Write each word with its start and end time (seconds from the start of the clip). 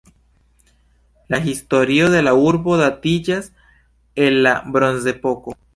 La 1.27 1.37
historio 1.43 2.09
de 2.15 2.23
la 2.27 2.33
urbo 2.47 2.81
datiĝas 2.83 3.53
el 4.27 4.45
la 4.49 4.59
Bronzepoko. 4.77 5.61